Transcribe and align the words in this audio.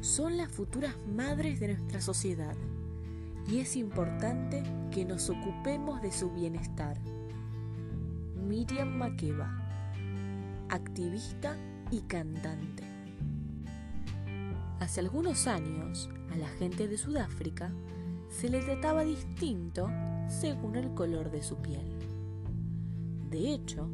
son 0.00 0.36
las 0.36 0.50
futuras 0.50 0.96
madres 1.06 1.60
de 1.60 1.68
nuestra 1.68 2.00
sociedad 2.00 2.56
y 3.48 3.60
es 3.60 3.76
importante 3.76 4.64
que 4.90 5.04
nos 5.04 5.30
ocupemos 5.30 6.02
de 6.02 6.10
su 6.10 6.30
bienestar. 6.30 6.98
Miriam 8.36 8.88
Makeba, 8.88 9.48
activista 10.68 11.56
y 11.92 12.00
cantante. 12.00 12.82
Hace 14.80 15.00
algunos 15.00 15.46
años, 15.46 16.10
a 16.32 16.36
la 16.36 16.48
gente 16.48 16.88
de 16.88 16.98
Sudáfrica 16.98 17.72
se 18.30 18.48
le 18.48 18.60
trataba 18.60 19.04
distinto 19.04 19.88
según 20.26 20.74
el 20.74 20.92
color 20.94 21.30
de 21.30 21.44
su 21.44 21.56
piel. 21.58 21.86
De 23.30 23.54
hecho, 23.54 23.88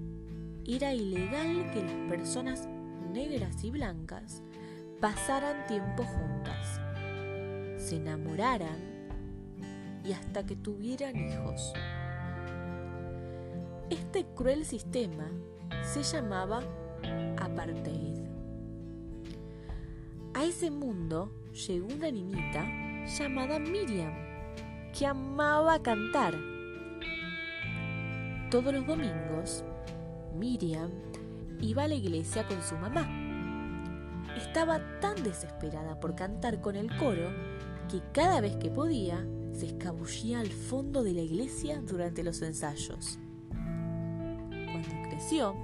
era 0.66 0.95
ilegal 0.95 1.70
que 1.73 1.83
las 1.83 2.09
personas 2.09 2.66
negras 3.12 3.64
y 3.64 3.70
blancas 3.70 4.42
pasaran 5.01 5.65
tiempo 5.69 6.02
juntas, 6.02 6.80
se 7.77 7.97
enamoraran 7.97 8.79
y 10.05 10.12
hasta 10.12 10.45
que 10.45 10.56
tuvieran 10.56 11.16
hijos. 11.16 11.73
Este 13.91 14.27
cruel 14.34 14.65
sistema 14.65 15.30
se 15.83 16.03
llamaba 16.03 16.62
apartheid. 17.37 18.19
A 20.34 20.45
ese 20.45 20.70
mundo 20.70 21.30
llegó 21.53 21.87
una 21.95 22.11
niñita 22.11 22.65
llamada 23.06 23.59
Miriam, 23.61 24.12
que 24.97 25.06
amaba 25.06 25.80
cantar. 25.80 26.34
Todos 28.51 28.73
los 28.75 28.87
domingos, 28.87 29.65
Miriam 30.34 30.91
iba 31.61 31.84
a 31.84 31.89
la 31.89 31.95
iglesia 31.95 32.47
con 32.47 32.61
su 32.62 32.77
mamá. 32.77 33.27
Estaba 34.59 34.81
tan 34.98 35.23
desesperada 35.23 36.01
por 36.01 36.17
cantar 36.17 36.61
con 36.61 36.75
el 36.75 36.91
coro 36.97 37.31
que 37.89 38.03
cada 38.12 38.41
vez 38.41 38.56
que 38.56 38.73
podía 38.73 39.25
se 39.53 39.67
escabullía 39.67 40.41
al 40.41 40.48
fondo 40.48 41.05
de 41.05 41.12
la 41.12 41.20
iglesia 41.20 41.81
durante 41.81 42.25
los 42.25 42.42
ensayos. 42.42 43.20
Cuando 43.50 45.09
creció, 45.09 45.55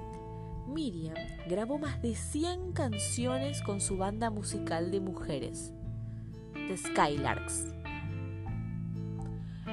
Miriam 0.65 1.13
grabó 1.45 1.77
más 1.77 2.01
de 2.01 2.15
100 2.15 2.71
canciones 2.71 3.61
con 3.63 3.81
su 3.81 3.97
banda 3.97 4.29
musical 4.29 4.91
de 4.91 5.01
mujeres, 5.01 5.73
The 6.53 6.77
Skylarks. 6.77 7.65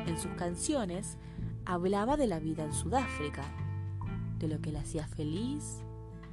En 0.05 0.19
sus 0.19 0.33
canciones 0.33 1.17
hablaba 1.65 2.17
de 2.17 2.27
la 2.27 2.41
vida 2.41 2.65
en 2.65 2.73
Sudáfrica, 2.73 3.45
de 4.41 4.49
lo 4.49 4.61
que 4.61 4.73
la 4.73 4.81
hacía 4.81 5.07
feliz, 5.07 5.79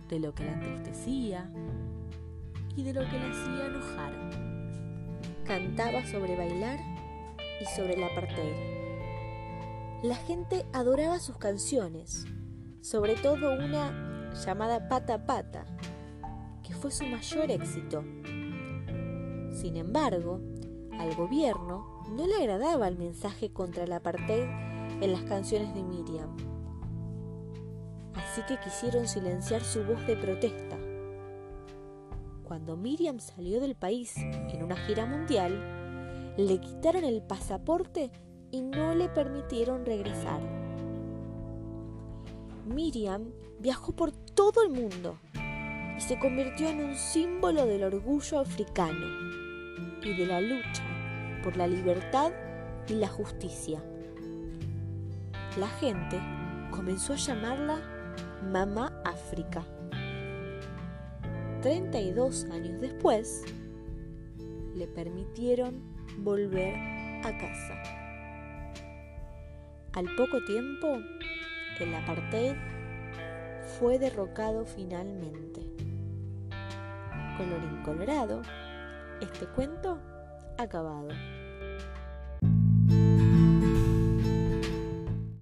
de 0.07 0.19
lo 0.19 0.33
que 0.33 0.43
la 0.43 0.53
entristecía 0.53 1.47
y 2.79 2.83
de 2.83 2.93
lo 2.93 3.01
que 3.01 3.19
la 3.19 3.29
hacía 3.29 3.65
enojar. 3.65 4.13
Cantaba 5.43 6.05
sobre 6.05 6.37
bailar 6.37 6.79
y 7.59 7.65
sobre 7.75 7.97
la 7.97 8.07
apartheid. 8.07 8.55
La 10.01 10.15
gente 10.15 10.65
adoraba 10.71 11.19
sus 11.19 11.35
canciones, 11.35 12.25
sobre 12.79 13.15
todo 13.15 13.53
una 13.53 14.31
llamada 14.45 14.87
Pata 14.87 15.25
Pata, 15.25 15.65
que 16.63 16.73
fue 16.73 16.89
su 16.89 17.05
mayor 17.05 17.51
éxito. 17.51 18.01
Sin 19.51 19.75
embargo, 19.75 20.39
al 20.97 21.13
gobierno 21.15 22.05
no 22.15 22.27
le 22.27 22.35
agradaba 22.35 22.87
el 22.87 22.97
mensaje 22.97 23.51
contra 23.51 23.85
la 23.87 23.97
apartheid 23.97 24.47
en 25.01 25.11
las 25.11 25.23
canciones 25.23 25.73
de 25.75 25.83
Miriam. 25.83 26.29
Así 28.13 28.41
que 28.47 28.57
quisieron 28.57 29.05
silenciar 29.05 29.63
su 29.65 29.83
voz 29.83 30.05
de 30.07 30.15
protesta. 30.15 30.88
Cuando 32.49 32.75
Miriam 32.75 33.19
salió 33.19 33.61
del 33.61 33.75
país 33.75 34.17
en 34.17 34.63
una 34.63 34.75
gira 34.75 35.05
mundial, 35.05 36.33
le 36.35 36.59
quitaron 36.59 37.03
el 37.03 37.21
pasaporte 37.21 38.09
y 38.49 38.63
no 38.63 38.95
le 38.95 39.07
permitieron 39.07 39.85
regresar. 39.85 40.41
Miriam 42.65 43.31
viajó 43.59 43.91
por 43.91 44.11
todo 44.11 44.63
el 44.63 44.71
mundo 44.71 45.19
y 45.95 46.01
se 46.01 46.17
convirtió 46.17 46.69
en 46.69 46.85
un 46.85 46.95
símbolo 46.95 47.67
del 47.67 47.83
orgullo 47.83 48.39
africano 48.39 49.05
y 50.01 50.17
de 50.17 50.25
la 50.25 50.41
lucha 50.41 50.83
por 51.43 51.55
la 51.55 51.67
libertad 51.67 52.31
y 52.87 52.93
la 52.93 53.09
justicia. 53.09 53.79
La 55.59 55.67
gente 55.67 56.19
comenzó 56.71 57.13
a 57.13 57.17
llamarla 57.17 57.79
Mamá 58.41 59.03
África. 59.05 59.63
32 61.61 62.45
años 62.51 62.79
después, 62.79 63.43
le 64.75 64.87
permitieron 64.87 65.81
volver 66.19 66.73
a 67.25 67.37
casa. 67.37 67.83
Al 69.93 70.05
poco 70.15 70.41
tiempo, 70.45 70.99
el 71.79 71.95
apartheid 71.95 72.55
fue 73.77 73.99
derrocado 73.99 74.65
finalmente. 74.65 75.61
Colorín 77.37 77.83
colorado, 77.83 78.41
este 79.19 79.45
cuento 79.47 79.99
acabado. 80.57 81.09